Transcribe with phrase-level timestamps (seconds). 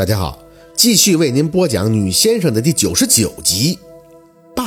[0.00, 0.38] 大家好，
[0.74, 3.78] 继续为您播讲《女先生》的第九十九集。
[4.56, 4.66] 半，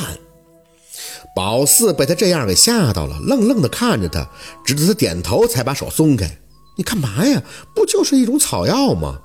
[1.36, 4.30] 宝四被他这样给吓到了，愣愣的看着他，
[4.64, 6.38] 直到他点头才把手松开。
[6.78, 7.42] 你干嘛呀？
[7.74, 9.20] 不就是一种草药吗？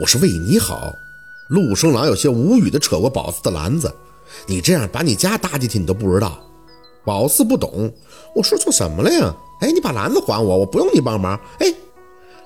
[0.00, 0.92] 我是为你好。
[1.48, 3.94] 陆生郎有些无语的扯过宝四的篮子。
[4.48, 6.40] 你这样把你家搭进去，你都不知道。
[7.04, 7.88] 宝四不懂，
[8.34, 9.32] 我说错什么了呀？
[9.60, 11.38] 哎，你把篮子还我，我不用你帮忙。
[11.60, 11.72] 哎，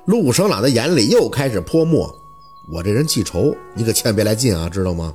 [0.04, 2.14] 陆生朗的眼里又开始泼墨。
[2.72, 5.14] 我这人记仇，你可千万别来劲啊，知道吗？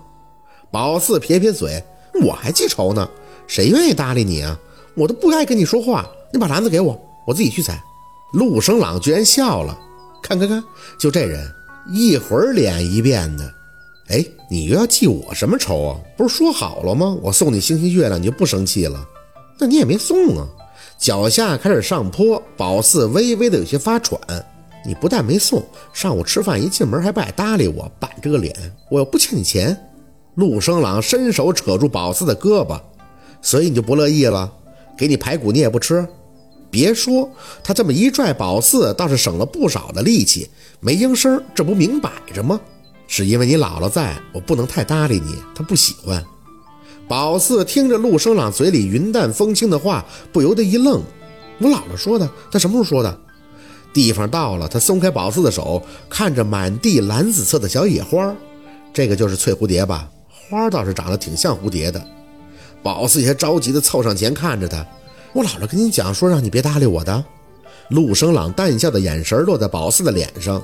[0.72, 1.84] 宝四撇撇嘴，
[2.24, 3.10] 我还记仇呢，
[3.46, 4.58] 谁愿意搭理你啊？
[4.96, 7.82] 我都不爱跟你说话，你把篮子给我，我自己去采。
[8.34, 9.78] 陆生朗居然笑了，
[10.24, 10.64] 看看看，
[10.98, 11.46] 就这人，
[11.94, 13.54] 一会儿脸一变的。
[14.08, 16.00] 哎，你又要记我什么仇啊？
[16.18, 17.18] 不是说好了吗？
[17.22, 19.06] 我送你星星月亮，你就不生气了？
[19.60, 20.48] 那你也没送啊。
[20.98, 24.20] 脚下开始上坡，宝四微微的有些发喘。
[24.86, 25.64] 你不但没送，
[25.94, 28.56] 上午吃饭一进门还不爱搭理我，板着个脸。
[28.90, 29.78] 我又不欠你钱。
[30.36, 32.80] 陆生朗伸手扯住宝四的胳膊，
[33.42, 34.52] 所以你就不乐意了？
[34.98, 36.08] 给你排骨你也不吃？
[36.70, 37.30] 别说，
[37.64, 41.44] 他这么一拽，宝四倒是省了不少的力气，没应声。
[41.54, 42.60] 这不明摆着吗？
[43.08, 46.24] 是因为你姥姥在，我不能太搭理你，他不喜欢。
[47.10, 51.02] 宝四听着陆生朗嘴里云淡风轻的话，不由得一愣。
[51.60, 53.20] 我姥姥说的，他什么时候说的？
[53.94, 58.34] 地方到了，他松开宝四的手，看着满地蓝紫色的小野花，
[58.94, 60.10] 这个就是翠蝴蝶吧？
[60.50, 62.02] 花倒是长得挺像蝴蝶的。
[62.84, 64.86] 宝四也着急的凑上前看着他。
[65.34, 67.24] 我姥姥跟你讲说让你别搭理我的。
[67.90, 70.62] 陆生朗淡笑的眼神落在宝四的脸上，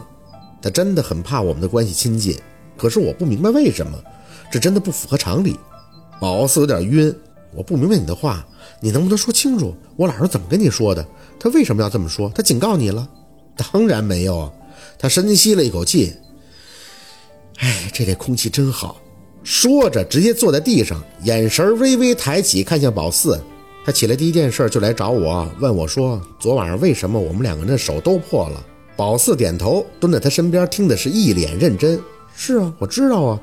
[0.62, 2.38] 他真的很怕我们的关系亲近，
[2.78, 3.98] 可是我不明白为什么，
[4.50, 5.58] 这真的不符合常理。
[6.20, 7.14] 宝四有点晕，
[7.54, 8.46] 我不明白你的话，
[8.80, 9.76] 你能不能说清楚？
[9.96, 11.06] 我姥姥怎么跟你说的？
[11.40, 12.30] 她为什么要这么说？
[12.34, 13.08] 她警告你了？
[13.58, 14.52] 当然没有。
[15.00, 16.14] 他深吸了一口气，
[17.60, 19.02] 哎，这里空气真好。
[19.44, 23.40] 说着，直接坐在地上，眼神微微抬起，看向宝四。
[23.86, 28.62] 他起来第一件事就来找我，问我说：“昨晚上为什么我们两个人的手都破了？”
[28.98, 31.98] 宝四点头，蹲在他身边，听的是一脸认真。
[32.36, 33.40] 是啊，我知道啊。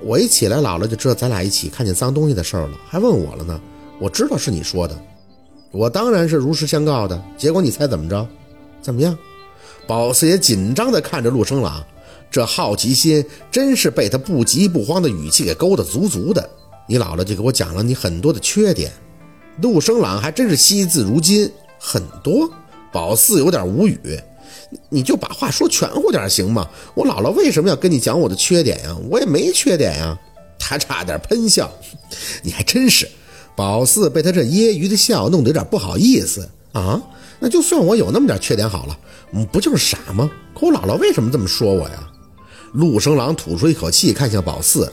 [0.00, 3.60] 我一起来，姥姥就知道咱俩一起看见脏东西的事儿了，还问我了呢。
[4.00, 4.98] 我知道是你说的，
[5.70, 7.22] 我当然是如实相告的。
[7.36, 8.26] 结果你猜怎么着？
[8.80, 9.16] 怎么样？
[9.86, 11.84] 宝四爷紧张地看着陆生朗，
[12.30, 16.48] 这好奇心真是被他不急不慌的语气给勾得足足的。
[16.88, 18.90] 你姥姥就给我讲了你很多的缺点。
[19.60, 22.50] 陆生朗还真是惜字如金，很多。
[22.92, 24.20] 宝四有点无语，
[24.88, 26.68] 你就把话说全乎点行吗？
[26.94, 28.96] 我姥姥为什么要跟你讲我的缺点呀？
[29.10, 30.18] 我也没缺点呀。
[30.58, 31.70] 他差点喷笑，
[32.42, 33.08] 你还真是。
[33.56, 37.02] 宝四被他这揶揄的笑弄得有点不好意思啊。
[37.44, 38.96] 那就算我有那么点缺点好了，
[39.32, 40.30] 嗯，不就是傻吗？
[40.54, 42.08] 可我姥姥为什么这么说我呀？
[42.74, 44.90] 陆生郎吐出一口气，看向宝四，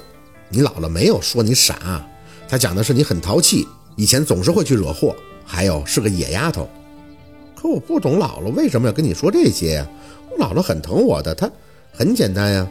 [0.49, 2.03] 你姥姥没有说你傻，
[2.47, 3.67] 她讲的是你很淘气。
[3.95, 5.15] 以前总是会去惹祸，
[5.45, 6.67] 还有是个野丫头。
[7.55, 9.87] 可我不懂姥姥为什么要跟你说这些呀？
[10.31, 11.47] 我姥姥很疼我的，她
[11.93, 12.67] 很简单呀。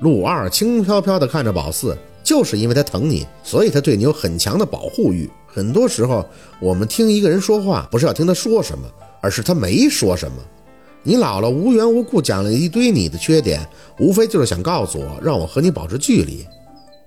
[0.00, 5.30] 陆二轻飘飘地看着宝四，就是因为他疼你，所以他对你有很强的保护欲。
[5.46, 6.26] 很多时候，
[6.58, 8.88] 我们听一个人说话，不是要听他说什么，
[9.22, 10.36] 而是他没说什么。
[11.02, 13.66] 你姥姥无缘无故讲了一堆你的缺点，
[13.98, 16.46] 无非就是想告诉我，让我和你保持距离。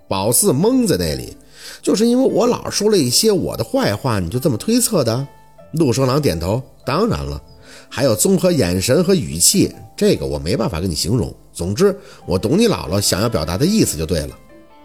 [0.07, 1.37] 宝四懵在那里。
[1.81, 5.27] 就是因为我老说了一些我的坏话，你就这么推测的？
[5.73, 7.41] 陆生郎点头，当然了，
[7.89, 11.33] 还有综合眼神和语气，这个我没办法跟你形容。
[11.51, 11.95] 总之，
[12.25, 14.37] 我懂你姥姥想要表达的意思就对了。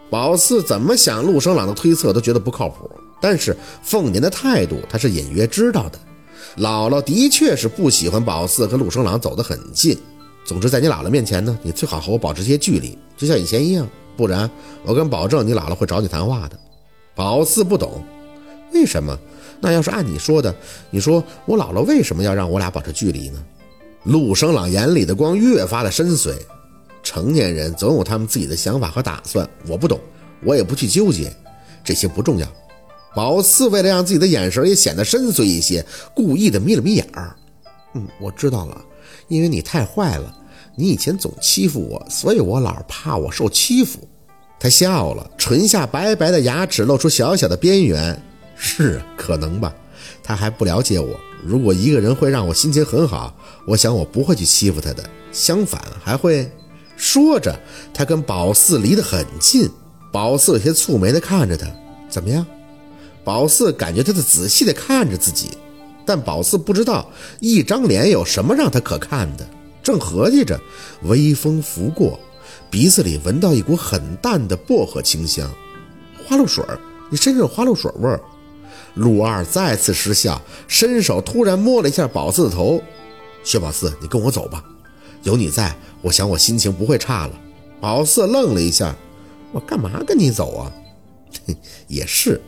[0.09, 2.89] 宝四怎么想，陆生朗的推测都觉得不靠谱，
[3.21, 5.99] 但是凤年的态度他是隐约知道的。
[6.57, 9.97] 姥姥的确是不喜欢宝四和陆生朗走得很近。
[10.43, 14.49] 总之，在你姥姥面前呢，你最好和我保持些距离，就像以前一样，不然
[14.83, 16.59] 我敢保证你姥姥会找你谈话的。
[17.15, 18.03] 宝四不懂，
[18.73, 19.17] 为什么？
[19.61, 20.53] 那要是按你说的，
[20.89, 23.41] 你说我姥姥为什么要让我俩保持距离呢？
[24.03, 26.35] 陆生朗眼里的光越发的深邃。
[27.03, 29.99] 成年人总有他们自己的想法和打算，我不懂，
[30.43, 31.35] 我也不去纠结，
[31.83, 32.47] 这些不重要。
[33.13, 35.85] 宝四为了让自己的眼神也显得深邃一些，
[36.15, 37.35] 故意的眯了眯眼儿。
[37.93, 38.81] 嗯，我知道了，
[39.27, 40.33] 因为你太坏了，
[40.75, 43.99] 你以前总欺负我，所以我老怕我受欺负。
[44.59, 48.21] 他笑了，唇下白白的牙齿露出小小的边缘。
[48.55, 49.73] 是可能吧？
[50.23, 51.19] 他还不了解我。
[51.43, 53.35] 如果一个人会让我心情很好，
[53.65, 55.03] 我想我不会去欺负他的。
[55.31, 56.49] 相反，还会。
[56.95, 57.59] 说着，
[57.91, 59.67] 他跟宝四离得很近。
[60.11, 61.65] 宝四有些蹙眉的看着他，
[62.07, 62.45] 怎么样？
[63.23, 65.51] 宝四感觉他在仔细的看着自己，
[66.05, 67.09] 但宝四不知道
[67.39, 69.47] 一张脸有什么让他可看的。
[69.83, 70.59] 正合计着，
[71.03, 72.19] 微风拂过。
[72.69, 75.49] 鼻子里闻到一股很淡的薄荷清香。
[76.25, 76.63] 花露水，
[77.09, 78.21] 你身上有花露水味儿。
[78.95, 82.81] 陆二再次失笑，伸手突然摸了一下宝四的头。
[83.43, 84.63] 薛宝四，你跟我走吧，
[85.23, 87.33] 有你在，我想我心情不会差了。
[87.79, 88.95] 宝四愣了一下，
[89.51, 90.71] 我干嘛跟你走啊？
[91.87, 92.41] 也是，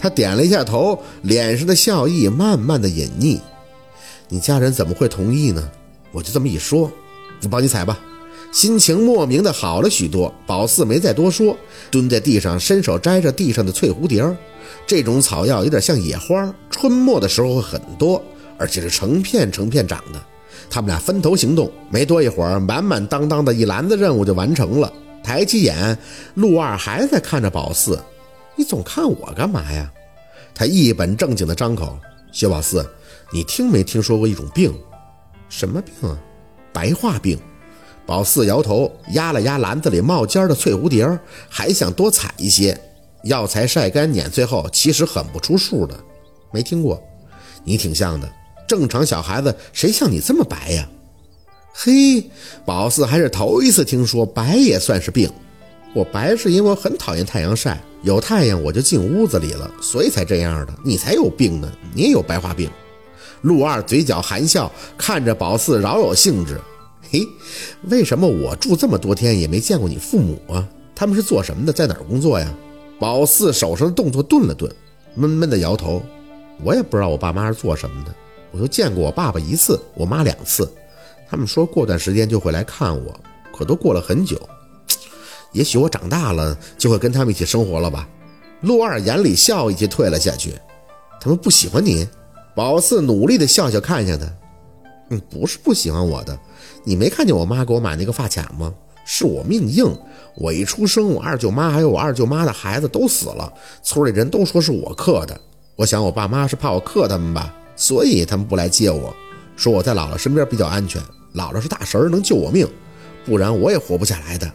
[0.00, 3.38] 他点了一下头，脸上的笑意慢慢的隐匿。
[4.28, 5.70] 你家人怎么会同意呢？
[6.10, 6.90] 我就这么一说，
[7.42, 8.00] 我帮你采吧。
[8.50, 10.32] 心情莫名的好了许多。
[10.46, 11.54] 宝四没再多说，
[11.90, 14.24] 蹲在地上，伸手摘着地上的翠蝴蝶。
[14.86, 18.22] 这种草药有点像野花，春末的时候会很多，
[18.56, 20.20] 而且是成片成片长的。
[20.70, 24.90] 他们俩分头行动，没多一会儿，满满当当的一篮子任务就完成了。
[25.22, 25.96] 抬起眼，
[26.34, 28.00] 陆二还在看着宝四，
[28.60, 29.90] 你总看我干嘛呀？
[30.54, 31.98] 他一本正经的张口
[32.30, 32.86] ：“薛宝四，
[33.32, 34.70] 你听没听说过一种病？
[35.48, 36.18] 什么病啊？
[36.70, 37.40] 白化病。”
[38.04, 41.08] 宝四摇头，压了压篮子里冒尖的翠蝴蝶，
[41.48, 42.78] 还想多采一些。
[43.22, 45.98] 药材晒干碾碎后，其实很不出数的。
[46.52, 47.02] 没听过，
[47.64, 48.30] 你挺像的。
[48.68, 50.86] 正常小孩子谁像你这么白呀？
[51.72, 52.30] 嘿，
[52.66, 55.32] 宝四还是头一次听说白也算是病。
[55.92, 60.72] 我白是因为我很讨厌太阳晒，有太阳我就进屋子里了，所以才这样的。
[60.84, 62.70] 你才有病呢，你也有白化病。
[63.42, 66.60] 陆二嘴角含笑，看着宝四饶有兴致。
[67.10, 67.26] 嘿，
[67.88, 70.64] 为什么我住这么多天也没见过你父母啊？
[70.94, 71.72] 他们是做什么的？
[71.72, 72.54] 在哪儿工作呀？
[73.00, 74.70] 宝四手上的动作顿了顿，
[75.16, 76.00] 闷闷的摇头。
[76.62, 78.14] 我也不知道我爸妈是做什么的。
[78.52, 80.70] 我就见过我爸爸一次，我妈两次。
[81.28, 83.18] 他们说过段时间就会来看我，
[83.52, 84.40] 可都过了很久。
[85.52, 88.08] 也许我长大了就会跟他们一起生活了吧？
[88.62, 90.54] 陆二眼里笑意就退了下去。
[91.20, 92.06] 他们不喜欢你？
[92.54, 94.26] 宝四努力的笑笑看向他。
[95.10, 96.38] 嗯，不是不喜欢我的。
[96.84, 98.72] 你没看见我妈给我买那个发卡吗？
[99.04, 99.92] 是我命硬，
[100.36, 105.40] 我一出生，我二舅妈还有我二舅妈的孩子都死了，村里人都说是我克的。
[105.74, 109.12] 我想我爸妈是怕我克他们吧，所以他们不来接我，
[109.56, 111.02] 说我在姥姥身边比较安全，
[111.34, 112.68] 姥姥是大神，能救我命，
[113.24, 114.48] 不然我也活不下来的。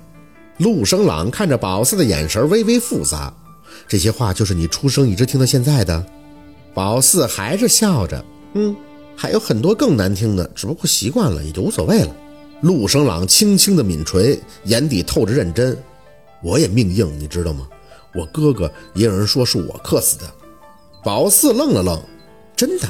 [0.57, 3.33] 陆生朗看着宝四的眼神微微复杂，
[3.87, 6.05] 这些话就是你出生一直听到现在的。
[6.73, 8.23] 宝四还是笑着，
[8.53, 8.75] 嗯。
[9.17, 12.13] 还有很多更难听的，只不过习惯了也就无所谓了。
[12.61, 15.77] 陆生朗轻轻的抿唇，眼底透着认真。
[16.43, 17.65] 我也命硬，你知道吗？
[18.13, 20.25] 我哥哥也有人说是我克死的。
[21.01, 22.01] 宝四愣了愣，
[22.55, 22.87] 真的？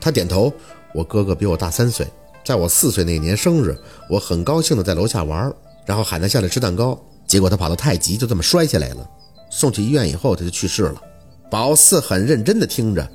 [0.00, 0.52] 他点头。
[0.94, 2.06] 我哥哥比我大三岁，
[2.44, 3.76] 在我四岁那年生日，
[4.08, 5.52] 我很高兴的在楼下玩，
[5.86, 9.08] 然后喊他下来吃蛋糕，结果他跑得太急，就这么摔下来了。
[9.50, 11.02] 送去医院以后，他就去世了。
[11.50, 13.10] 宝四很认真的听着。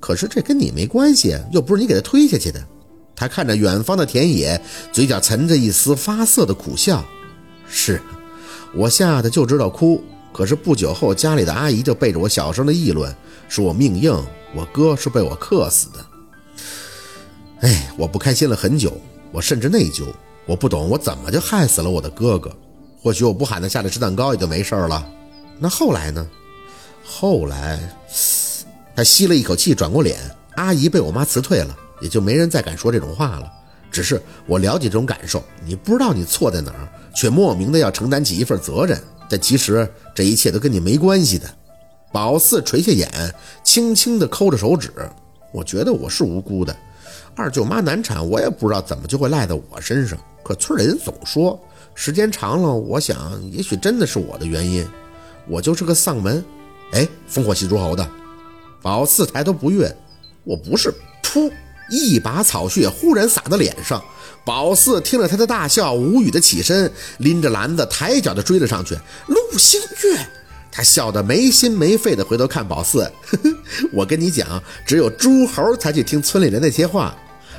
[0.00, 2.60] 可是这跟你没关系，又不是你给他推下去的。
[3.14, 4.60] 他看着远方的田野，
[4.92, 7.04] 嘴角沉着一丝发涩的苦笑。
[7.68, 8.00] 是，
[8.74, 10.02] 我吓得就知道哭。
[10.32, 13.14] 可是不久后，家里的阿姨就背着我小声的议论，
[13.48, 14.12] 说我命硬，
[14.54, 16.06] 我哥是被我克死的。
[17.60, 18.92] 哎，我不开心了很久，
[19.32, 20.04] 我甚至内疚。
[20.46, 22.50] 我不懂我怎么就害死了我的哥哥。
[23.02, 25.06] 或许我不喊他下来吃蛋糕也就没事了。
[25.58, 26.26] 那后来呢？
[27.04, 27.80] 后来。
[28.94, 30.18] 他吸了一口气，转过脸。
[30.54, 33.52] 阿姨被我妈辞退了，也就没人再敢说这种话了。
[33.90, 38.98] 只是我了解这种感受，你不知道你错在哪儿，却莫名的要承担起一份责任。
[39.28, 41.46] 但其实这一切都跟你没关系的。
[42.10, 44.90] 宝四垂下眼，轻轻地抠着手指。
[45.52, 46.74] 我觉得我是无辜的。
[47.34, 50.18] 二舅妈难产，我也不知道怎么就会赖在我身上。
[50.46, 51.60] 可村里人总说，
[51.92, 54.86] 时间长了，我想也许真的是我的原因。
[55.48, 56.44] 我就是个丧门。
[56.92, 58.08] 哎，烽火戏诸侯的。
[58.80, 59.92] 宝四抬头不悦，
[60.44, 60.94] 我不是。
[61.20, 61.50] 噗！
[61.90, 64.00] 一把草屑忽然洒到脸上。
[64.44, 66.88] 宝四听了他的大笑，无语的起身，
[67.18, 68.96] 拎着篮子，抬脚就追了上去。
[69.26, 70.28] 陆星月，
[70.70, 73.50] 他笑得没心没肺的回头看宝四，呵呵，
[73.92, 77.12] 我跟你讲，只有诸侯才去听村里人那些话。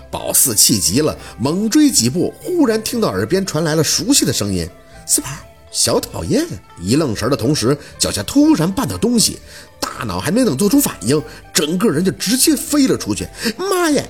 [0.10, 4.68] 宝四气急了，猛追几步，忽然听到耳边传来了熟悉的声音
[5.06, 5.28] ：“四宝。”
[5.70, 6.48] 小讨厌，
[6.82, 9.38] 一愣神的同时，脚下突然绊到东西，
[9.80, 11.22] 大脑还没等做出反应，
[11.54, 13.28] 整个人就直接飞了出去。
[13.58, 14.02] 妈呀！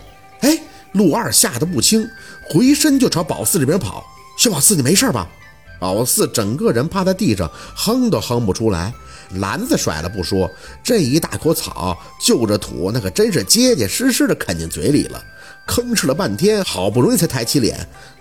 [0.42, 0.62] 哎，
[0.94, 2.08] 陆二吓得不轻，
[2.48, 4.06] 回身就朝宝四这边跑。
[4.38, 5.28] 薛宝四，你没事吧？
[5.80, 8.94] 宝四整个人趴在地上，哼都哼不出来，
[9.32, 10.50] 篮子甩了不说，
[10.84, 15.22] 这一大口草就着土，那可真是结结实实的啃进嘴里了，
[15.68, 17.78] 吭哧了半天，好不容易才抬起脸，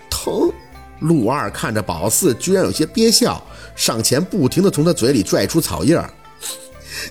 [0.09, 0.51] 疼。
[0.99, 3.41] 陆二看着宝四，居然有些憋笑，
[3.75, 6.09] 上前不停地从他嘴里拽出草叶儿。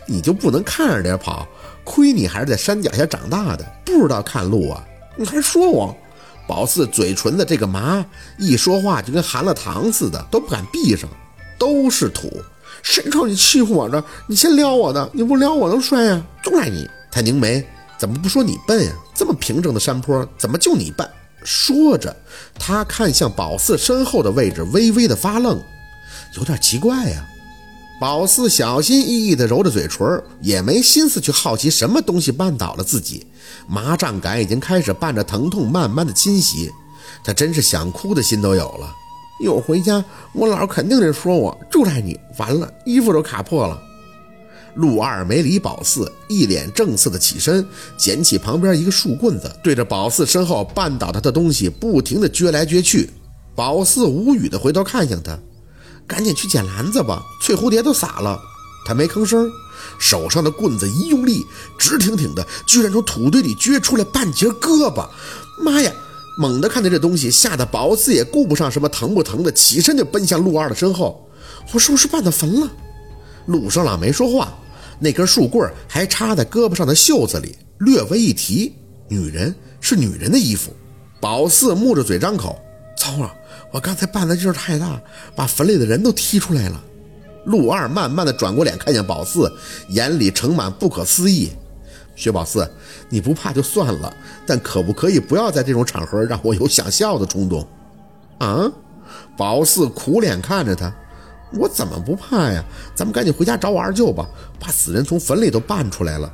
[0.06, 1.46] 你就不能看着点跑？
[1.84, 4.84] 亏你还是在山脚下长大的，不知道看路啊！
[5.16, 5.96] 你还说我？
[6.48, 8.04] 宝四嘴唇的这个麻，
[8.38, 11.08] 一说话就跟含了糖似的，都不敢闭上，
[11.56, 12.28] 都是土。
[12.82, 14.04] 谁让你欺负我呢？
[14.26, 16.20] 你先撩我的，你不撩我能摔呀？
[16.42, 16.88] 就赖你！
[17.10, 17.64] 他拧眉，
[17.98, 18.92] 怎么不说你笨呀？
[19.14, 21.08] 这么平整的山坡，怎么就你笨？
[21.44, 22.14] 说着，
[22.58, 25.62] 他看向宝四身后的位置，微微的发愣，
[26.36, 27.24] 有点奇怪呀。
[27.98, 33.26] 宝四小心翼翼地揉着嘴唇，也没心思去好奇什么东西绊倒了自己。
[33.66, 36.70] 麻胀感已经开始伴着疼痛慢慢的侵袭，
[37.24, 38.92] 他真是想哭的心都有了。
[39.40, 43.80] 一会儿回家，我姥肯定得说我住在你，完了，衣服都卡破了。
[44.76, 47.66] 陆二没理宝四，一脸正色的起身，
[47.96, 53.10] 捡起旁边一个树棍子，对着宝四身后绊倒他的东西不停的撅来撅去。
[53.54, 55.38] 宝四无语的回头看向他，
[56.06, 58.38] 赶紧去捡篮子吧，翠蝴蝶都洒了。
[58.86, 59.50] 他没吭声，
[59.98, 61.44] 手上的棍子一用力，
[61.78, 65.08] 直挺挺的，居然从土堆里撅出来半截胳膊。
[65.64, 65.90] 妈呀！
[66.38, 71.26] 猛地看见这东西，吓得宝四也顾不上什么疼不疼的，起身就奔向陆二的身后。
[71.72, 72.70] 我是不是绊到坟了？
[73.46, 74.52] 陆生朗没说话，
[74.98, 78.74] 那根树棍还插在胳膊上的袖子里，略微一提。
[79.08, 80.72] 女人是女人的衣服。
[81.20, 82.58] 宝四木着嘴张口
[82.98, 83.32] ：“糟了，
[83.72, 85.00] 我刚才绊的劲儿太大，
[85.34, 86.82] 把坟里的人都踢出来了。”
[87.46, 89.52] 陆二慢慢的转过脸，看见宝四，
[89.90, 91.50] 眼里盛满不可思议。
[92.16, 92.68] 薛宝四，
[93.08, 94.12] 你不怕就算了，
[94.46, 97.66] 但可不可以不要在这种场合让我有想笑的冲动？
[98.38, 98.70] 啊！
[99.36, 100.92] 宝四苦脸看着他，
[101.52, 102.64] 我怎么不怕呀？
[102.94, 106.32] 咱们赶紧回家找我二舅吧，把死人从坟里都搬出来了。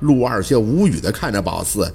[0.00, 1.92] 陆二却无语地看着宝四，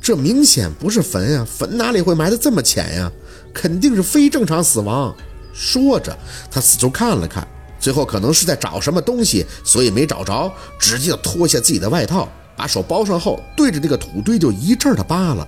[0.00, 3.10] 这明显不是坟呀，坟哪里会埋得这么浅呀？
[3.52, 5.14] 肯定是非正常死亡。
[5.52, 6.16] 说着，
[6.50, 7.46] 他四周看了看，
[7.78, 12.28] 最后可能是在找什么东西，所以没找着，直接脱下自己的外套。
[12.56, 15.46] 把手包上后，对着那个土堆就一阵的扒拉。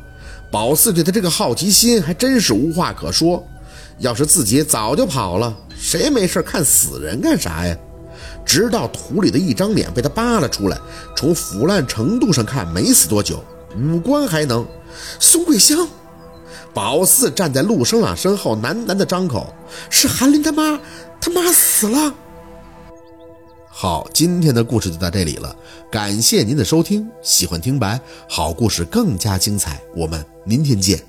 [0.50, 3.46] 宝四对他这个好奇心还真是无话可说。
[3.98, 7.76] 要是自己早就跑了，谁没事看死人干啥呀？
[8.46, 10.78] 直到土里的一张脸被他扒了出来，
[11.16, 13.42] 从腐烂程度上看没死多久，
[13.76, 14.64] 五官还能。
[15.18, 15.88] 宋桂香，
[16.72, 19.52] 宝四站在陆生朗身后，喃喃的张口
[19.90, 20.78] ：“是韩林他妈，
[21.20, 22.14] 他妈死了。”
[23.68, 25.56] 好，今天的故事就到这里了，
[25.90, 27.08] 感谢您的收听。
[27.22, 31.02] 喜欢听白，好故事更加精彩，我们明天见。